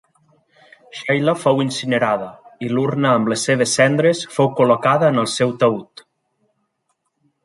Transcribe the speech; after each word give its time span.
Sheila 0.99 1.33
fou 1.41 1.59
incinerada, 1.65 2.29
i 2.67 2.71
l'urna 2.71 3.11
amb 3.17 3.29
les 3.33 3.43
seves 3.49 3.75
cendres 3.81 4.23
fou 4.39 4.49
col·locada 4.61 5.11
en 5.13 5.21
el 5.25 5.29
seu 5.35 5.53
taüt. 5.65 6.03